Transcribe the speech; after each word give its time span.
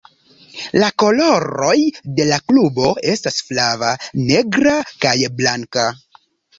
La 0.83 0.87
koloroj 1.03 1.75
de 2.21 2.27
la 2.31 2.41
klubo 2.47 2.89
estas 3.13 3.39
flava, 3.51 3.95
negra, 4.27 4.77
kaj 5.07 5.19
blanka. 5.41 5.91